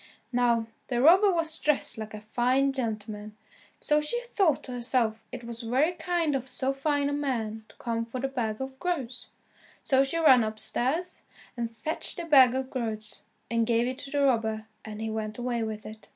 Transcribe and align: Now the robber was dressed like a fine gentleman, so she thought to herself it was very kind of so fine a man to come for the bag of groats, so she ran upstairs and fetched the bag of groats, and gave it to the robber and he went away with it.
Now 0.33 0.65
the 0.87 0.99
robber 0.99 1.31
was 1.31 1.59
dressed 1.59 1.95
like 1.99 2.15
a 2.15 2.21
fine 2.21 2.73
gentleman, 2.73 3.37
so 3.79 4.01
she 4.01 4.19
thought 4.23 4.63
to 4.63 4.71
herself 4.71 5.23
it 5.31 5.43
was 5.43 5.61
very 5.61 5.91
kind 5.93 6.35
of 6.35 6.47
so 6.47 6.73
fine 6.73 7.07
a 7.07 7.13
man 7.13 7.65
to 7.69 7.75
come 7.75 8.05
for 8.05 8.19
the 8.19 8.27
bag 8.27 8.59
of 8.61 8.79
groats, 8.79 9.29
so 9.83 10.03
she 10.03 10.17
ran 10.17 10.43
upstairs 10.43 11.21
and 11.55 11.77
fetched 11.77 12.17
the 12.17 12.25
bag 12.25 12.55
of 12.55 12.71
groats, 12.71 13.21
and 13.51 13.67
gave 13.67 13.85
it 13.85 13.99
to 13.99 14.09
the 14.09 14.23
robber 14.23 14.65
and 14.83 15.01
he 15.01 15.11
went 15.11 15.37
away 15.37 15.61
with 15.61 15.85
it. 15.85 16.09